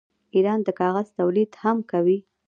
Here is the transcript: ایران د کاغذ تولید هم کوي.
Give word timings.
ایران 0.35 0.59
د 0.63 0.69
کاغذ 0.79 1.07
تولید 1.19 1.51
هم 1.63 1.77
کوي. 1.91 2.17